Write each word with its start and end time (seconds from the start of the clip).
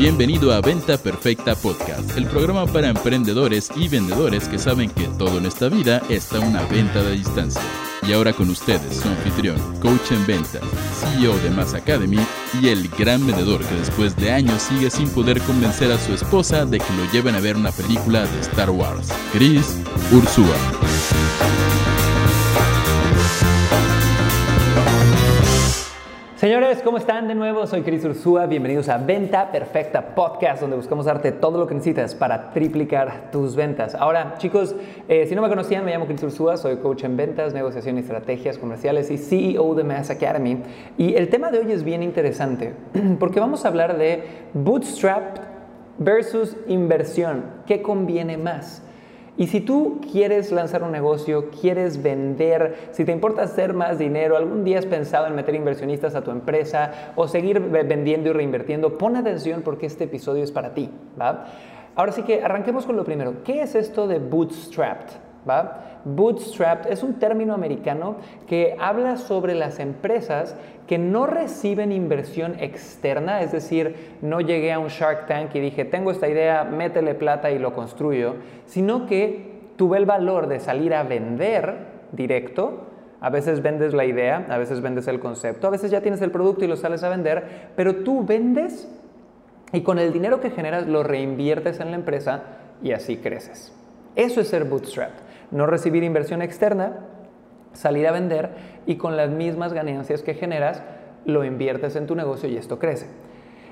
Bienvenido 0.00 0.54
a 0.54 0.62
Venta 0.62 0.96
Perfecta 0.96 1.54
Podcast, 1.54 2.16
el 2.16 2.24
programa 2.24 2.64
para 2.64 2.88
emprendedores 2.88 3.70
y 3.76 3.86
vendedores 3.86 4.48
que 4.48 4.58
saben 4.58 4.88
que 4.88 5.06
todo 5.18 5.36
en 5.36 5.44
esta 5.44 5.68
vida 5.68 6.00
está 6.08 6.40
una 6.40 6.64
venta 6.64 7.02
de 7.02 7.12
distancia. 7.12 7.60
Y 8.08 8.14
ahora 8.14 8.32
con 8.32 8.48
ustedes, 8.48 8.96
su 8.96 9.06
anfitrión, 9.06 9.58
coach 9.78 10.12
en 10.12 10.26
ventas, 10.26 10.62
CEO 10.94 11.36
de 11.40 11.50
Mass 11.50 11.74
Academy 11.74 12.16
y 12.62 12.68
el 12.68 12.88
gran 12.88 13.26
vendedor 13.26 13.62
que 13.62 13.74
después 13.74 14.16
de 14.16 14.32
años 14.32 14.62
sigue 14.62 14.88
sin 14.88 15.10
poder 15.10 15.38
convencer 15.42 15.92
a 15.92 15.98
su 15.98 16.14
esposa 16.14 16.64
de 16.64 16.78
que 16.78 16.92
lo 16.94 17.12
lleven 17.12 17.34
a 17.34 17.40
ver 17.40 17.58
una 17.58 17.70
película 17.70 18.22
de 18.22 18.40
Star 18.40 18.70
Wars, 18.70 19.08
Chris 19.34 19.76
Ursúa. 20.10 20.56
Señores, 26.40 26.80
¿cómo 26.82 26.96
están 26.96 27.28
de 27.28 27.34
nuevo? 27.34 27.66
Soy 27.66 27.82
Cris 27.82 28.02
Ursúa. 28.02 28.46
Bienvenidos 28.46 28.88
a 28.88 28.96
Venta 28.96 29.52
Perfecta 29.52 30.14
Podcast, 30.14 30.62
donde 30.62 30.74
buscamos 30.74 31.04
darte 31.04 31.32
todo 31.32 31.58
lo 31.58 31.66
que 31.66 31.74
necesitas 31.74 32.14
para 32.14 32.48
triplicar 32.48 33.30
tus 33.30 33.54
ventas. 33.54 33.94
Ahora, 33.94 34.36
chicos, 34.38 34.74
eh, 35.06 35.26
si 35.26 35.34
no 35.34 35.42
me 35.42 35.50
conocían, 35.50 35.84
me 35.84 35.92
llamo 35.92 36.06
Cris 36.06 36.22
Ursúa, 36.22 36.56
soy 36.56 36.76
coach 36.76 37.04
en 37.04 37.18
ventas, 37.18 37.52
negociación 37.52 37.98
y 37.98 38.00
estrategias 38.00 38.56
comerciales 38.56 39.10
y 39.10 39.18
CEO 39.18 39.74
de 39.74 39.84
Mass 39.84 40.08
Academy. 40.08 40.62
Y 40.96 41.12
el 41.12 41.28
tema 41.28 41.50
de 41.50 41.58
hoy 41.58 41.72
es 41.72 41.84
bien 41.84 42.02
interesante 42.02 42.72
porque 43.20 43.38
vamos 43.38 43.66
a 43.66 43.68
hablar 43.68 43.98
de 43.98 44.24
bootstrap 44.54 45.40
versus 45.98 46.56
inversión. 46.68 47.44
¿Qué 47.66 47.82
conviene 47.82 48.38
más? 48.38 48.82
Y 49.40 49.46
si 49.46 49.62
tú 49.62 50.02
quieres 50.12 50.52
lanzar 50.52 50.82
un 50.82 50.92
negocio, 50.92 51.48
quieres 51.48 52.02
vender, 52.02 52.90
si 52.92 53.06
te 53.06 53.12
importa 53.12 53.40
hacer 53.40 53.72
más 53.72 53.98
dinero, 53.98 54.36
algún 54.36 54.64
día 54.64 54.78
has 54.78 54.84
pensado 54.84 55.26
en 55.28 55.34
meter 55.34 55.54
inversionistas 55.54 56.14
a 56.14 56.22
tu 56.22 56.30
empresa 56.30 57.12
o 57.16 57.26
seguir 57.26 57.58
vendiendo 57.58 58.28
y 58.28 58.32
reinvirtiendo, 58.34 58.98
pon 58.98 59.16
atención 59.16 59.62
porque 59.62 59.86
este 59.86 60.04
episodio 60.04 60.44
es 60.44 60.52
para 60.52 60.74
ti. 60.74 60.90
Ahora 61.94 62.12
sí 62.12 62.22
que 62.22 62.42
arranquemos 62.42 62.84
con 62.84 62.98
lo 62.98 63.04
primero. 63.04 63.42
¿Qué 63.42 63.62
es 63.62 63.74
esto 63.74 64.06
de 64.06 64.18
bootstrapped? 64.18 65.29
¿Va? 65.48 66.00
Bootstrapped 66.04 66.90
es 66.90 67.02
un 67.02 67.14
término 67.14 67.54
americano 67.54 68.16
que 68.46 68.76
habla 68.78 69.16
sobre 69.16 69.54
las 69.54 69.78
empresas 69.78 70.56
que 70.86 70.98
no 70.98 71.26
reciben 71.26 71.92
inversión 71.92 72.56
externa, 72.58 73.42
es 73.42 73.52
decir, 73.52 74.16
no 74.22 74.40
llegué 74.40 74.72
a 74.72 74.78
un 74.78 74.88
Shark 74.88 75.26
Tank 75.26 75.54
y 75.54 75.60
dije, 75.60 75.84
tengo 75.84 76.10
esta 76.10 76.28
idea, 76.28 76.64
métele 76.64 77.14
plata 77.14 77.50
y 77.50 77.58
lo 77.58 77.72
construyo, 77.74 78.34
sino 78.66 79.06
que 79.06 79.50
tuve 79.76 79.98
el 79.98 80.06
valor 80.06 80.48
de 80.48 80.60
salir 80.60 80.94
a 80.94 81.04
vender 81.04 81.76
directo. 82.12 82.86
A 83.20 83.30
veces 83.30 83.62
vendes 83.62 83.92
la 83.92 84.06
idea, 84.06 84.46
a 84.48 84.58
veces 84.58 84.80
vendes 84.80 85.06
el 85.06 85.20
concepto, 85.20 85.66
a 85.66 85.70
veces 85.70 85.90
ya 85.90 86.00
tienes 86.00 86.22
el 86.22 86.30
producto 86.30 86.64
y 86.64 86.68
lo 86.68 86.76
sales 86.76 87.04
a 87.04 87.10
vender, 87.10 87.70
pero 87.76 87.96
tú 87.96 88.24
vendes 88.24 88.88
y 89.72 89.82
con 89.82 89.98
el 89.98 90.12
dinero 90.12 90.40
que 90.40 90.50
generas 90.50 90.86
lo 90.86 91.02
reinviertes 91.02 91.80
en 91.80 91.90
la 91.90 91.96
empresa 91.96 92.42
y 92.82 92.92
así 92.92 93.18
creces. 93.18 93.72
Eso 94.16 94.40
es 94.40 94.48
ser 94.48 94.64
bootstrapped 94.64 95.29
no 95.50 95.66
recibir 95.66 96.04
inversión 96.04 96.42
externa, 96.42 97.06
salir 97.72 98.06
a 98.06 98.12
vender 98.12 98.50
y 98.86 98.96
con 98.96 99.16
las 99.16 99.30
mismas 99.30 99.72
ganancias 99.72 100.22
que 100.22 100.34
generas 100.34 100.82
lo 101.24 101.44
inviertes 101.44 101.96
en 101.96 102.06
tu 102.06 102.14
negocio 102.14 102.48
y 102.48 102.56
esto 102.56 102.78
crece. 102.78 103.06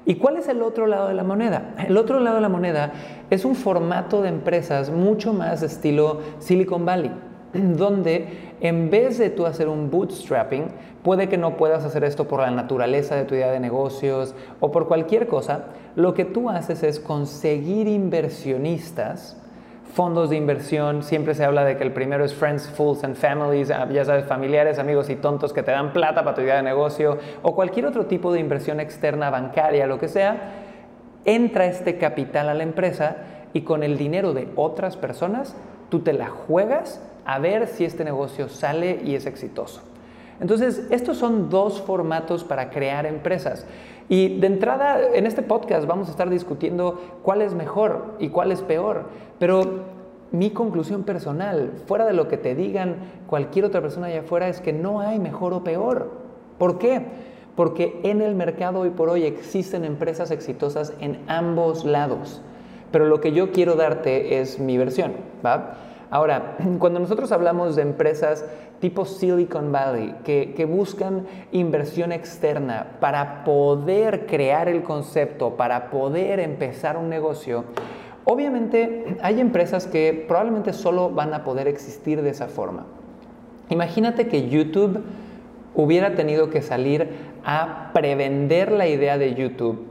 ¿Y 0.04 0.16
cuál 0.16 0.36
es 0.36 0.48
el 0.48 0.62
otro 0.62 0.86
lado 0.86 1.08
de 1.08 1.14
la 1.14 1.24
moneda? 1.24 1.74
El 1.86 1.96
otro 1.96 2.20
lado 2.20 2.36
de 2.36 2.42
la 2.42 2.48
moneda 2.48 2.92
es 3.30 3.44
un 3.44 3.54
formato 3.54 4.22
de 4.22 4.28
empresas 4.28 4.90
mucho 4.90 5.32
más 5.32 5.62
estilo 5.62 6.20
Silicon 6.38 6.86
Valley, 6.86 7.12
donde 7.52 8.54
en 8.60 8.90
vez 8.90 9.18
de 9.18 9.30
tú 9.30 9.46
hacer 9.46 9.68
un 9.68 9.90
bootstrapping, 9.90 10.66
puede 11.02 11.28
que 11.28 11.38
no 11.38 11.56
puedas 11.56 11.84
hacer 11.84 12.04
esto 12.04 12.26
por 12.26 12.40
la 12.40 12.50
naturaleza 12.50 13.16
de 13.16 13.24
tu 13.24 13.34
idea 13.34 13.50
de 13.50 13.60
negocios 13.60 14.34
o 14.60 14.70
por 14.70 14.88
cualquier 14.88 15.26
cosa, 15.26 15.66
lo 15.94 16.14
que 16.14 16.24
tú 16.24 16.50
haces 16.50 16.82
es 16.82 17.00
conseguir 17.00 17.86
inversionistas 17.86 19.36
fondos 19.92 20.30
de 20.30 20.36
inversión, 20.36 21.02
siempre 21.02 21.34
se 21.34 21.44
habla 21.44 21.64
de 21.64 21.76
que 21.76 21.84
el 21.84 21.92
primero 21.92 22.24
es 22.24 22.34
friends, 22.34 22.68
fools 22.68 23.04
and 23.04 23.16
families, 23.16 23.70
ah, 23.70 23.88
ya 23.90 24.04
sabes, 24.04 24.26
familiares, 24.26 24.78
amigos 24.78 25.10
y 25.10 25.16
tontos 25.16 25.52
que 25.52 25.62
te 25.62 25.70
dan 25.70 25.92
plata 25.92 26.22
para 26.24 26.34
tu 26.36 26.42
idea 26.42 26.56
de 26.56 26.62
negocio 26.62 27.18
o 27.42 27.54
cualquier 27.54 27.86
otro 27.86 28.06
tipo 28.06 28.32
de 28.32 28.40
inversión 28.40 28.80
externa, 28.80 29.30
bancaria, 29.30 29.86
lo 29.86 29.98
que 29.98 30.08
sea, 30.08 30.52
entra 31.24 31.66
este 31.66 31.98
capital 31.98 32.48
a 32.48 32.54
la 32.54 32.62
empresa 32.62 33.16
y 33.52 33.62
con 33.62 33.82
el 33.82 33.98
dinero 33.98 34.34
de 34.34 34.48
otras 34.56 34.96
personas 34.96 35.56
tú 35.88 36.00
te 36.00 36.12
la 36.12 36.28
juegas 36.28 37.02
a 37.24 37.38
ver 37.38 37.66
si 37.66 37.84
este 37.84 38.04
negocio 38.04 38.48
sale 38.48 39.00
y 39.04 39.14
es 39.14 39.26
exitoso. 39.26 39.82
Entonces, 40.40 40.86
estos 40.90 41.16
son 41.16 41.50
dos 41.50 41.80
formatos 41.80 42.44
para 42.44 42.70
crear 42.70 43.06
empresas. 43.06 43.66
Y 44.08 44.38
de 44.38 44.46
entrada, 44.46 44.98
en 45.14 45.26
este 45.26 45.42
podcast 45.42 45.86
vamos 45.86 46.08
a 46.08 46.12
estar 46.12 46.30
discutiendo 46.30 47.00
cuál 47.22 47.42
es 47.42 47.54
mejor 47.54 48.14
y 48.18 48.28
cuál 48.28 48.52
es 48.52 48.62
peor. 48.62 49.06
Pero 49.38 49.98
mi 50.30 50.50
conclusión 50.50 51.02
personal, 51.02 51.72
fuera 51.86 52.06
de 52.06 52.12
lo 52.12 52.28
que 52.28 52.36
te 52.36 52.54
digan 52.54 52.96
cualquier 53.26 53.64
otra 53.64 53.80
persona 53.80 54.06
allá 54.06 54.20
afuera, 54.20 54.48
es 54.48 54.60
que 54.60 54.72
no 54.72 55.00
hay 55.00 55.18
mejor 55.18 55.52
o 55.52 55.64
peor. 55.64 56.10
¿Por 56.58 56.78
qué? 56.78 57.02
Porque 57.56 58.00
en 58.04 58.22
el 58.22 58.34
mercado 58.34 58.80
hoy 58.80 58.90
por 58.90 59.08
hoy 59.08 59.24
existen 59.24 59.84
empresas 59.84 60.30
exitosas 60.30 60.92
en 61.00 61.18
ambos 61.26 61.84
lados. 61.84 62.40
Pero 62.92 63.06
lo 63.06 63.20
que 63.20 63.32
yo 63.32 63.52
quiero 63.52 63.74
darte 63.74 64.40
es 64.40 64.58
mi 64.58 64.78
versión, 64.78 65.12
¿va? 65.44 65.74
Ahora, 66.10 66.56
cuando 66.78 67.00
nosotros 67.00 67.32
hablamos 67.32 67.76
de 67.76 67.82
empresas 67.82 68.44
tipo 68.80 69.04
Silicon 69.04 69.72
Valley 69.72 70.14
que, 70.24 70.64
buscan 70.64 71.26
inversión 71.52 72.12
externa 72.12 72.86
para 73.00 73.44
poder 73.44 74.26
crear 74.26 74.68
el 74.68 74.82
concepto, 74.82 75.56
para 75.56 75.90
poder 75.90 76.40
empezar 76.40 76.96
un 76.96 77.08
negocio, 77.08 77.64
obviamente 78.24 79.16
hay 79.22 79.40
empresas 79.40 79.86
que 79.86 80.24
probablemente 80.28 80.72
solo 80.72 81.10
van 81.10 81.34
a 81.34 81.44
poder 81.44 81.66
existir 81.66 82.22
de 82.22 82.30
esa 82.30 82.46
forma. 82.46 82.86
Imagínate 83.68 84.28
que 84.28 84.48
YouTube 84.48 85.02
hubiera 85.74 86.14
tenido 86.14 86.50
que 86.50 86.62
salir 86.62 87.08
a 87.44 87.90
prevender 87.92 88.72
la 88.72 88.86
idea 88.86 89.18
de 89.18 89.34
YouTube 89.34 89.87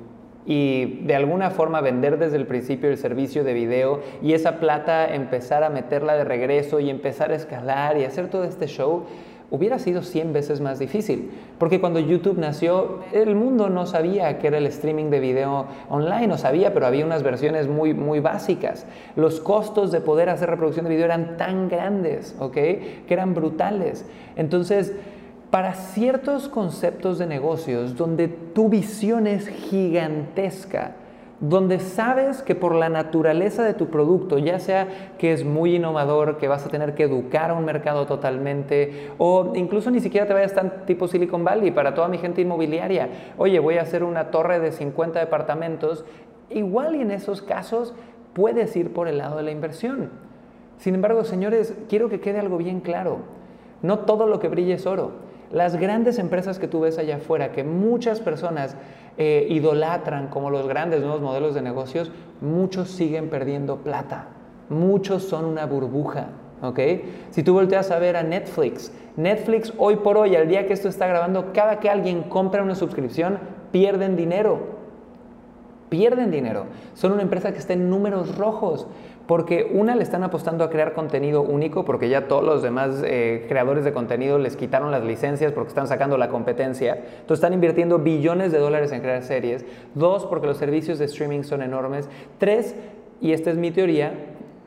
y 0.48 1.02
de 1.04 1.14
alguna 1.14 1.52
forma 1.52 1.82
vender 1.82 2.18
desde 2.18 2.38
el 2.38 2.48
principio 2.48 2.90
el 2.90 2.98
servicio 2.98 3.44
de 3.44 3.54
video 3.54 4.00
y 4.24 4.32
esa 4.32 4.60
plata 4.60 5.14
empezar 5.14 5.64
a 5.64 5.70
meterla 5.70 6.16
de 6.16 6.24
regreso 6.24 6.80
y 6.80 6.90
empezar 6.90 7.32
a 7.32 7.36
escalar 7.36 7.98
y 7.98 8.06
hacer 8.06 8.30
todo 8.30 8.46
este 8.46 8.68
show, 8.68 9.04
hubiera 9.50 9.78
sido 9.78 10.02
100 10.02 10.34
veces 10.34 10.62
más 10.62 10.80
difícil. 10.80 11.32
Porque 11.58 11.80
cuando 11.80 12.00
YouTube 12.00 12.38
nació, 12.38 13.00
el 13.14 13.36
mundo 13.36 13.70
no 13.70 13.86
sabía 13.86 14.40
que 14.40 14.48
era 14.48 14.58
el 14.58 14.68
streaming 14.68 15.10
de 15.10 15.20
video 15.20 15.68
online, 15.90 16.28
no 16.28 16.38
sabía, 16.38 16.74
pero 16.74 16.86
había 16.86 17.06
unas 17.06 17.24
versiones 17.24 17.68
muy, 17.68 17.94
muy 17.94 18.20
básicas. 18.20 18.86
Los 19.16 19.40
costos 19.40 19.92
de 19.92 20.02
poder 20.02 20.30
hacer 20.30 20.50
reproducción 20.50 20.86
de 20.86 20.92
video 20.92 21.06
eran 21.06 21.38
tan 21.38 21.68
grandes, 21.70 22.36
¿ok? 22.40 22.54
Que 22.54 23.06
eran 23.10 23.34
brutales. 23.34 24.06
Entonces, 24.36 24.94
para 25.50 25.74
ciertos 25.74 26.50
conceptos 26.50 27.18
de 27.20 27.26
negocios 27.26 27.96
donde 27.96 28.28
tu 28.28 28.68
visión 28.68 29.28
es 29.28 29.48
gigantesca, 29.48 30.96
donde 31.40 31.80
sabes 31.80 32.42
que 32.42 32.56
por 32.56 32.74
la 32.74 32.90
naturaleza 32.90 33.64
de 33.64 33.74
tu 33.74 33.88
producto, 33.88 34.40
ya 34.40 34.60
sea 34.60 34.88
que 35.18 35.32
es 35.32 35.46
muy 35.46 35.76
innovador, 35.76 36.38
que 36.38 36.48
vas 36.48 36.66
a 36.66 36.70
tener 36.70 36.96
que 36.96 37.04
educar 37.04 37.52
a 37.52 37.54
un 37.54 37.64
mercado 37.64 38.08
totalmente, 38.08 39.12
o 39.18 39.54
incluso 39.56 39.92
ni 39.92 40.00
siquiera 40.00 40.28
te 40.28 40.34
vayas 40.34 40.54
tan 40.54 40.86
tipo 40.86 41.08
Silicon 41.08 41.44
Valley 41.44 41.72
para 41.72 41.94
toda 41.94 42.08
mi 42.08 42.18
gente 42.18 42.42
inmobiliaria, 42.42 43.10
oye, 43.38 43.60
voy 43.60 43.78
a 43.78 43.84
hacer 43.84 44.04
una 44.04 44.32
torre 44.32 44.60
de 44.60 44.72
50 44.72 45.20
departamentos, 45.20 46.06
igual 46.50 46.96
y 46.96 47.02
en 47.02 47.12
esos 47.12 47.42
casos 47.42 47.94
puedes 48.34 48.76
ir 48.76 48.92
por 48.92 49.08
el 49.08 49.20
lado 49.20 49.38
de 49.38 49.44
la 49.44 49.52
inversión. 49.52 50.10
Sin 50.78 50.96
embargo, 50.96 51.24
señores, 51.24 51.74
quiero 51.88 52.10
que 52.10 52.20
quede 52.20 52.40
algo 52.40 52.58
bien 52.58 52.82
claro, 52.82 53.20
no 53.82 54.00
todo 54.00 54.28
lo 54.28 54.40
que 54.40 54.50
brilla 54.50 54.76
es 54.76 54.86
oro. 54.86 55.27
Las 55.52 55.78
grandes 55.78 56.20
empresas 56.20 56.60
que 56.60 56.68
tú 56.68 56.82
ves 56.82 56.98
allá 56.98 57.18
afuera, 57.18 57.52
que 57.52 57.64
muchas 57.64 58.20
personas 58.20 58.76
eh, 59.18 59.48
idolatran 59.50 60.28
como 60.28 60.50
los 60.50 60.68
grandes 60.68 61.02
nuevos 61.02 61.22
modelos 61.22 61.56
de 61.56 61.62
negocios, 61.62 62.12
muchos 62.42 62.90
siguen 62.90 63.30
perdiendo 63.30 63.78
plata. 63.78 64.28
Muchos 64.70 65.24
son 65.24 65.46
una 65.46 65.66
burbuja. 65.66 66.28
¿ok? 66.62 66.80
Si 67.32 67.44
tú 67.44 67.54
volteas 67.54 67.92
a 67.92 68.00
ver 68.00 68.18
a 68.18 68.24
Netflix, 68.24 68.92
Netflix 69.16 69.74
hoy 69.78 69.98
por 69.98 70.18
hoy, 70.18 70.36
al 70.36 70.48
día 70.48 70.68
que 70.68 70.74
esto 70.74 70.90
está 70.90 71.08
grabando, 71.08 71.52
cada 71.54 71.80
que 71.80 71.90
alguien 71.90 72.24
compra 72.24 72.62
una 72.62 72.76
suscripción, 72.76 73.40
pierden 73.72 74.16
dinero. 74.16 74.78
Pierden 75.90 76.32
dinero. 76.32 76.66
Son 76.94 77.14
una 77.14 77.22
empresa 77.22 77.54
que 77.54 77.60
está 77.60 77.74
en 77.74 77.90
números 77.90 78.38
rojos. 78.38 78.88
Porque 79.28 79.70
una 79.74 79.96
le 79.96 80.04
están 80.04 80.24
apostando 80.24 80.64
a 80.64 80.70
crear 80.70 80.94
contenido 80.94 81.42
único, 81.42 81.84
porque 81.84 82.08
ya 82.08 82.28
todos 82.28 82.44
los 82.44 82.64
demás 82.64 83.04
eh, 83.06 83.46
creadores 83.50 83.84
de 83.84 83.92
contenido 83.92 84.40
les 84.40 84.56
quitaron 84.56 84.90
las 84.90 85.04
licencias 85.04 85.52
porque 85.52 85.70
están 85.70 85.88
sacando 85.88 86.18
la 86.18 86.30
competencia. 86.30 86.96
Entonces 86.96 87.40
están 87.40 87.54
invirtiendo 87.54 88.00
billones 88.00 88.54
de 88.54 88.60
dólares 88.60 88.94
en 88.94 89.02
crear 89.02 89.24
series. 89.24 89.66
Dos, 89.96 90.26
porque 90.26 90.48
los 90.48 90.58
servicios 90.58 90.98
de 90.98 91.06
streaming 91.06 91.44
son 91.44 91.62
enormes. 91.62 92.08
Tres, 92.38 92.74
y 93.20 93.34
esta 93.34 93.52
es 93.52 93.58
mi 93.58 93.72
teoría, 93.72 94.14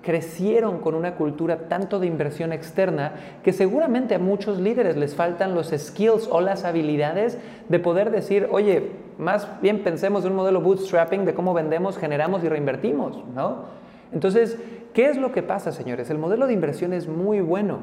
crecieron 0.03 0.79
con 0.79 0.95
una 0.95 1.15
cultura 1.15 1.69
tanto 1.69 1.99
de 1.99 2.07
inversión 2.07 2.53
externa 2.53 3.13
que 3.43 3.53
seguramente 3.53 4.15
a 4.15 4.19
muchos 4.19 4.59
líderes 4.59 4.97
les 4.97 5.15
faltan 5.15 5.55
los 5.55 5.73
skills 5.77 6.29
o 6.31 6.41
las 6.41 6.65
habilidades 6.65 7.39
de 7.69 7.79
poder 7.79 8.11
decir, 8.11 8.49
oye, 8.51 8.91
más 9.19 9.49
bien 9.61 9.83
pensemos 9.83 10.25
en 10.25 10.31
un 10.31 10.37
modelo 10.37 10.61
bootstrapping 10.61 11.25
de 11.25 11.35
cómo 11.35 11.53
vendemos, 11.53 11.99
generamos 11.99 12.43
y 12.45 12.49
reinvertimos, 12.49 13.23
¿no? 13.35 13.81
Entonces, 14.13 14.59
¿qué 14.93 15.09
es 15.09 15.17
lo 15.17 15.33
que 15.33 15.43
pasa, 15.43 15.73
señores? 15.73 16.11
El 16.11 16.19
modelo 16.19 16.47
de 16.47 16.53
inversión 16.53 16.93
es 16.93 17.09
muy 17.09 17.41
bueno, 17.41 17.79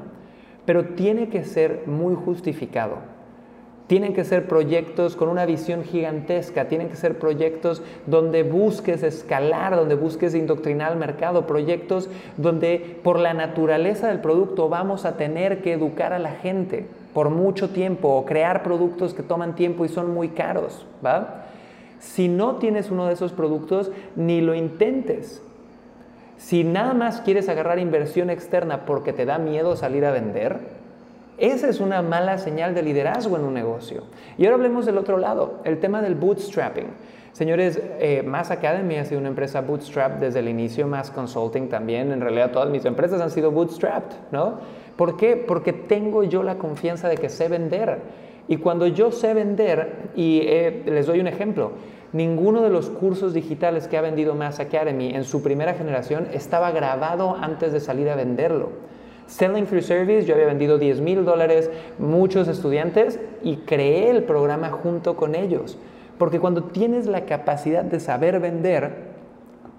pero 0.66 0.86
tiene 0.86 1.30
que 1.30 1.44
ser 1.44 1.84
muy 1.86 2.16
justificado. 2.16 2.98
Tienen 3.88 4.14
que 4.14 4.26
ser 4.26 4.50
proyectos 4.50 5.16
con 5.16 5.30
una 5.30 5.46
visión 5.46 5.86
gigantesca, 5.86 6.68
tienen 6.68 6.90
que 6.90 6.98
ser 6.98 7.18
proyectos 7.18 7.82
donde 8.06 8.44
busques 8.44 9.02
escalar, 9.02 9.78
donde 9.78 9.96
busques 9.96 10.36
indoctrinar 10.36 10.92
al 10.92 10.98
mercado, 10.98 11.48
proyectos 11.48 12.10
donde 12.36 13.00
por 13.02 13.18
la 13.18 13.34
naturaleza 13.34 14.10
del 14.10 14.20
producto 14.20 14.68
vamos 14.68 15.06
a 15.06 15.16
tener 15.16 15.62
que 15.62 15.72
educar 15.72 16.12
a 16.12 16.20
la 16.20 16.32
gente 16.32 16.86
por 17.14 17.30
mucho 17.30 17.70
tiempo 17.70 18.10
o 18.10 18.26
crear 18.26 18.62
productos 18.62 19.14
que 19.14 19.24
toman 19.24 19.56
tiempo 19.56 19.86
y 19.86 19.90
son 19.90 20.14
muy 20.14 20.30
caros, 20.30 20.86
¿va? 21.04 21.46
Si 22.00 22.28
no 22.28 22.58
tienes 22.58 22.92
uno 22.92 23.08
de 23.08 23.14
esos 23.14 23.32
productos, 23.32 23.90
ni 24.18 24.42
lo 24.42 24.54
intentes. 24.54 25.42
Si 26.38 26.64
nada 26.64 26.94
más 26.94 27.22
quieres 27.22 27.50
agarrar 27.50 27.80
inversión 27.80 28.30
externa 28.30 28.86
porque 28.86 29.14
te 29.14 29.26
da 29.26 29.38
miedo 29.38 29.76
salir 29.76 30.06
a 30.06 30.12
vender, 30.12 30.60
esa 31.38 31.70
es 31.70 31.80
una 31.80 32.02
mala 32.02 32.38
señal 32.38 32.74
de 32.74 32.82
liderazgo 32.82 33.38
en 33.38 33.44
un 33.44 33.54
negocio. 33.54 34.04
Y 34.38 34.46
ahora 34.46 34.56
hablemos 34.56 34.86
del 34.86 34.98
otro 34.98 35.18
lado, 35.18 35.62
el 35.66 35.80
tema 35.80 36.02
del 36.02 36.16
bootstrapping. 36.16 36.88
Señores, 37.32 37.80
eh, 38.00 38.24
Mass 38.26 38.50
Academy 38.50 38.96
ha 38.96 39.06
sido 39.06 39.20
una 39.20 39.30
empresa 39.30 39.62
bootstrap 39.62 40.20
desde 40.20 40.40
el 40.40 40.48
inicio, 40.48 40.88
Mass 40.88 41.12
Consulting 41.12 41.70
también. 41.70 42.12
En 42.12 42.22
realidad 42.22 42.52
todas 42.52 42.70
mis 42.70 42.84
empresas 42.86 43.22
han 43.22 43.30
sido 43.30 43.52
bootstrapped, 43.52 44.16
¿no? 44.32 44.60
¿Por 44.96 45.18
qué? 45.18 45.36
Porque 45.38 45.72
tengo 45.74 46.24
yo 46.24 46.42
la 46.42 46.56
confianza 46.56 47.08
de 47.08 47.18
que 47.18 47.30
sé 47.30 47.48
vender. 47.48 48.00
Y 48.48 48.58
cuando 48.58 48.88
yo 48.88 49.12
sé 49.12 49.36
vender, 49.36 50.10
y 50.16 50.42
eh, 50.46 50.82
les 50.88 51.06
doy 51.06 51.20
un 51.20 51.28
ejemplo, 51.28 51.74
ninguno 52.18 52.64
de 52.64 52.70
los 52.70 52.90
cursos 52.90 53.34
digitales 53.34 53.88
que 53.88 53.98
ha 53.98 54.02
vendido 54.02 54.34
Mass 54.34 54.60
Academy 54.60 55.14
en 55.14 55.24
su 55.24 55.44
primera 55.44 55.76
generación 55.76 56.28
estaba 56.34 56.72
grabado 56.72 57.38
antes 57.40 57.72
de 57.72 57.80
salir 57.80 58.10
a 58.10 58.16
venderlo. 58.16 58.72
Selling 59.28 59.66
Through 59.66 59.84
Service, 59.84 60.26
yo 60.26 60.34
había 60.34 60.48
vendido 60.48 60.78
10 60.78 61.02
mil 61.02 61.26
dólares, 61.26 61.70
muchos 62.00 62.48
estudiantes 62.48 63.20
y 63.44 63.58
creé 63.58 64.10
el 64.10 64.24
programa 64.24 64.70
junto 64.72 65.16
con 65.16 65.36
ellos. 65.36 65.78
Porque 66.18 66.40
cuando 66.40 66.64
tienes 66.64 67.06
la 67.06 67.26
capacidad 67.26 67.84
de 67.84 68.00
saber 68.00 68.40
vender, 68.40 68.92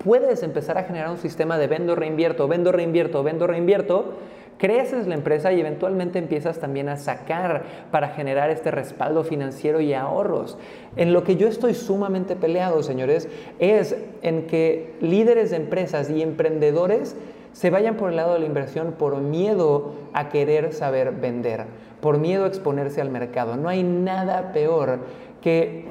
puedes 0.05 0.43
empezar 0.43 0.79
a 0.79 0.85
generar 0.85 1.11
un 1.11 1.19
sistema 1.19 1.59
de 1.59 1.67
vendo, 1.67 1.97
reinvierto, 1.97 2.47
vendo, 2.47 2.71
reinvierto, 2.71 3.23
vendo, 3.23 3.47
reinvierto. 3.47 4.15
Creces 4.59 5.07
la 5.07 5.15
empresa 5.15 5.53
y 5.53 5.61
eventualmente 5.61 6.19
empiezas 6.19 6.59
también 6.59 6.89
a 6.89 6.97
sacar 6.97 7.63
para 7.91 8.09
generar 8.09 8.51
este 8.51 8.71
respaldo 8.71 9.25
financiero 9.25 9.81
y 9.81 9.95
ahorros. 9.95 10.59
En 10.97 11.13
lo 11.13 11.23
que 11.23 11.37
yo 11.37 11.47
estoy 11.47 11.75
sumamente 11.75 12.35
peleado, 12.35 12.83
señores, 12.83 13.29
es 13.61 13.97
en 14.23 14.47
que 14.49 14.95
líderes 15.01 15.51
de 15.51 15.57
empresas 15.57 16.11
y 16.11 16.23
emprendedores 16.23 17.17
se 17.53 17.71
vayan 17.71 17.97
por 17.97 18.11
el 18.11 18.17
lado 18.17 18.35
de 18.35 18.41
la 18.41 18.47
inversión 18.47 18.95
por 18.99 19.19
miedo 19.19 19.95
a 20.13 20.29
querer 20.29 20.73
saber 20.73 21.13
vender, 21.13 21.65
por 22.01 22.19
miedo 22.19 22.45
a 22.45 22.49
exponerse 22.49 23.01
al 23.01 23.11
mercado. 23.11 23.57
No 23.57 23.69
hay 23.69 23.83
nada 23.83 24.53
peor 24.53 24.99
que 25.41 25.87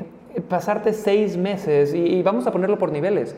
pasarte 0.47 0.93
seis 0.93 1.37
meses, 1.37 1.93
y, 1.93 2.21
vamos 2.21 2.47
a 2.47 2.51
ponerlo 2.51 2.77
por 2.77 2.91
niveles. 2.91 3.35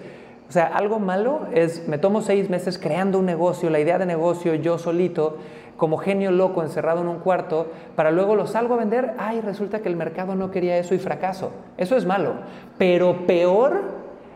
O 0.49 0.51
sea, 0.51 0.65
algo 0.65 0.99
malo 0.99 1.41
es, 1.53 1.87
me 1.87 1.99
tomo 1.99 2.21
seis 2.21 2.49
meses 2.49 2.79
creando 2.79 3.19
un 3.19 3.25
negocio, 3.27 3.69
la 3.69 3.79
idea 3.79 3.99
de 3.99 4.07
negocio 4.07 4.55
yo 4.55 4.79
solito, 4.79 5.37
como 5.77 5.97
genio 5.97 6.31
loco 6.31 6.63
encerrado 6.63 7.01
en 7.01 7.07
un 7.07 7.19
cuarto, 7.19 7.67
para 7.95 8.09
luego 8.09 8.35
lo 8.35 8.47
salgo 8.47 8.73
a 8.73 8.77
vender, 8.77 9.13
ay, 9.19 9.41
resulta 9.41 9.81
que 9.81 9.89
el 9.89 9.95
mercado 9.95 10.33
no 10.33 10.49
quería 10.49 10.77
eso 10.77 10.95
y 10.95 10.99
fracaso. 10.99 11.51
Eso 11.77 11.95
es 11.95 12.05
malo. 12.05 12.33
Pero 12.79 13.27
peor 13.27 13.81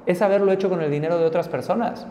es 0.06 0.22
haberlo 0.22 0.52
hecho 0.52 0.70
con 0.70 0.82
el 0.82 0.92
dinero 0.92 1.18
de 1.18 1.26
otras 1.26 1.50
personas. 1.50 2.06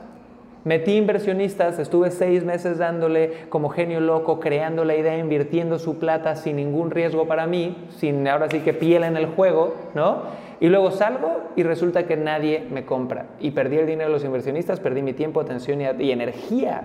Metí 0.65 0.97
inversionistas, 0.97 1.81
estuve 1.81 2.13
seis 2.13 2.45
meses 2.45 2.79
dándole 2.79 3.47
como 3.49 3.69
genio 3.69 4.01
loco, 4.01 4.39
creando 4.39 4.85
la 4.85 4.95
idea, 4.95 5.19
invirtiendo 5.19 5.79
su 5.79 5.99
plata 5.99 6.37
sin 6.37 6.57
ningún 6.57 6.93
riesgo 6.93 7.27
para 7.27 7.49
mí, 7.49 7.89
sin 7.97 8.29
ahora 8.29 8.49
sí 8.49 8.61
que 8.61 8.73
piel 8.73 9.03
en 9.03 9.17
el 9.17 9.27
juego, 9.27 9.75
¿no? 9.95 10.23
Y 10.63 10.69
luego 10.69 10.93
salgo 10.93 11.51
y 11.57 11.65
resulta 11.65 12.07
que 12.07 12.17
nadie 12.17 12.65
me 12.71 12.85
compra. 12.85 13.27
Y 13.41 13.51
perdí 13.51 13.79
el 13.79 13.87
dinero 13.89 14.11
de 14.11 14.13
los 14.13 14.25
inversionistas, 14.25 14.79
perdí 14.79 15.03
mi 15.03 15.13
tiempo, 15.13 15.41
atención 15.41 15.81
y, 15.81 16.13
energía. 16.13 16.83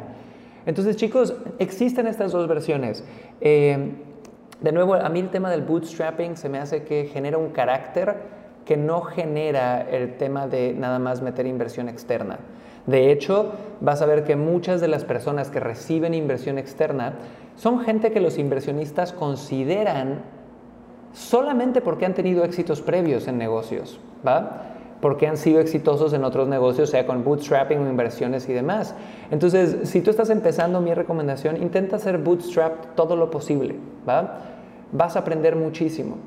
Entonces, 0.66 0.96
chicos, 0.96 1.36
existen 1.60 2.08
estas 2.08 2.32
dos 2.32 2.48
versiones. 2.48 3.06
Eh, 3.40 3.92
de 4.62 4.72
nuevo, 4.72 4.96
a 4.96 5.08
mí 5.10 5.20
el 5.20 5.30
tema 5.30 5.52
del 5.52 5.62
bootstrapping 5.62 6.38
se 6.38 6.50
me 6.50 6.58
hace 6.58 6.86
que 6.86 7.06
genera 7.14 7.38
un 7.38 7.50
carácter 7.50 8.16
que 8.66 8.78
no 8.78 9.02
genera 9.02 9.82
el 9.82 10.18
tema 10.18 10.48
de 10.48 10.74
nada 10.74 10.98
más 10.98 11.22
meter 11.22 11.46
inversión 11.46 11.88
externa. 11.88 12.40
De 12.88 13.12
hecho, 13.12 13.52
vas 13.80 14.02
a 14.02 14.08
ver 14.08 14.24
que 14.24 14.36
muchas 14.36 14.82
de 14.82 14.88
las 14.88 15.06
personas 15.06 15.52
que 15.52 15.60
reciben 15.60 16.16
inversión 16.16 16.58
externa 16.58 17.14
son 17.56 17.82
gente 17.82 18.12
que 18.12 18.22
los 18.22 18.40
inversionistas 18.40 19.14
consideran 19.14 20.24
solamente 21.18 21.82
porque 21.82 22.06
han 22.06 22.14
tenido 22.14 22.44
éxitos 22.44 22.82
previos 22.82 23.28
en 23.28 23.40
negocios, 23.40 24.00
¿va? 24.26 24.62
Porque 25.02 25.28
han 25.28 25.38
sido 25.38 25.60
exitosos 25.60 26.14
en 26.14 26.24
otros 26.24 26.48
negocios, 26.48 26.92
sea 26.92 27.08
con 27.08 27.24
bootstrapping 27.24 27.80
o 27.80 27.90
inversiones 27.90 28.48
y 28.48 28.54
demás. 28.54 28.94
Entonces, 29.32 29.90
si 29.90 30.02
tú 30.02 30.12
estás 30.12 30.30
empezando, 30.30 30.80
mi 30.80 30.94
recomendación, 30.94 31.58
intenta 31.58 31.96
hacer 31.96 32.20
bootstrap 32.20 32.96
todo 32.96 33.16
lo 33.16 33.32
posible, 33.32 33.76
¿va? 34.08 34.42
Vas 34.92 35.16
a 35.16 35.20
aprender 35.20 35.56
muchísimo. 35.56 36.18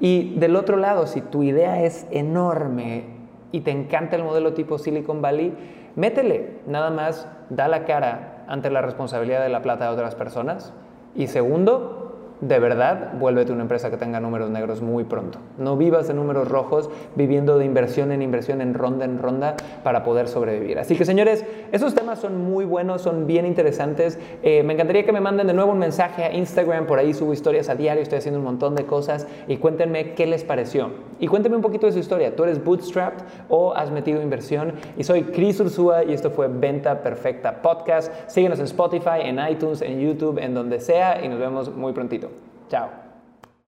Y 0.00 0.34
del 0.34 0.56
otro 0.56 0.76
lado, 0.76 1.06
si 1.06 1.20
tu 1.20 1.44
idea 1.44 1.84
es 1.84 2.06
enorme 2.10 3.04
y 3.52 3.60
te 3.60 3.70
encanta 3.70 4.16
el 4.16 4.24
modelo 4.24 4.52
tipo 4.52 4.78
Silicon 4.78 5.22
Valley, 5.22 5.54
métele, 5.94 6.54
nada 6.66 6.90
más 6.90 7.28
da 7.50 7.68
la 7.68 7.84
cara 7.84 8.44
ante 8.48 8.68
la 8.68 8.82
responsabilidad 8.82 9.42
de 9.42 9.48
la 9.48 9.62
plata 9.62 9.84
de 9.84 9.92
otras 9.92 10.16
personas. 10.16 10.72
Y 11.14 11.28
segundo, 11.28 11.99
de 12.40 12.58
verdad, 12.58 13.12
vuélvete 13.18 13.52
una 13.52 13.62
empresa 13.62 13.90
que 13.90 13.98
tenga 13.98 14.18
números 14.18 14.48
negros 14.50 14.80
muy 14.80 15.04
pronto. 15.04 15.38
No 15.58 15.76
vivas 15.76 16.08
en 16.08 16.16
números 16.16 16.48
rojos 16.48 16.88
viviendo 17.14 17.58
de 17.58 17.66
inversión 17.66 18.12
en 18.12 18.22
inversión, 18.22 18.62
en 18.62 18.72
ronda 18.72 19.04
en 19.04 19.18
ronda, 19.18 19.56
para 19.82 20.04
poder 20.04 20.26
sobrevivir. 20.26 20.78
Así 20.78 20.96
que 20.96 21.04
señores, 21.04 21.44
esos 21.70 21.94
temas 21.94 22.18
son 22.18 22.42
muy 22.42 22.64
buenos, 22.64 23.02
son 23.02 23.26
bien 23.26 23.44
interesantes. 23.44 24.18
Eh, 24.42 24.62
me 24.62 24.72
encantaría 24.72 25.04
que 25.04 25.12
me 25.12 25.20
manden 25.20 25.48
de 25.48 25.52
nuevo 25.52 25.72
un 25.72 25.78
mensaje 25.78 26.24
a 26.24 26.32
Instagram, 26.32 26.86
por 26.86 26.98
ahí 26.98 27.12
subo 27.12 27.34
historias 27.34 27.68
a 27.68 27.74
diario, 27.74 28.02
estoy 28.02 28.18
haciendo 28.18 28.38
un 28.40 28.46
montón 28.46 28.74
de 28.74 28.86
cosas 28.86 29.26
y 29.46 29.58
cuéntenme 29.58 30.14
qué 30.14 30.26
les 30.26 30.42
pareció. 30.42 30.90
Y 31.18 31.26
cuéntenme 31.26 31.56
un 31.56 31.62
poquito 31.62 31.86
de 31.86 31.92
su 31.92 31.98
historia. 31.98 32.34
¿Tú 32.34 32.44
eres 32.44 32.64
bootstrapped 32.64 33.22
o 33.50 33.74
has 33.74 33.90
metido 33.90 34.22
inversión? 34.22 34.72
Y 34.96 35.04
soy 35.04 35.24
Chris 35.24 35.60
Ursúa 35.60 36.04
y 36.04 36.14
esto 36.14 36.30
fue 36.30 36.48
Venta 36.48 37.02
Perfecta 37.02 37.60
Podcast. 37.60 38.10
Síguenos 38.28 38.58
en 38.58 38.64
Spotify, 38.64 39.20
en 39.24 39.38
iTunes, 39.46 39.82
en 39.82 40.00
YouTube, 40.00 40.38
en 40.38 40.54
donde 40.54 40.80
sea 40.80 41.22
y 41.22 41.28
nos 41.28 41.38
vemos 41.38 41.74
muy 41.76 41.92
prontito. 41.92 42.29
Chao. 42.70 43.09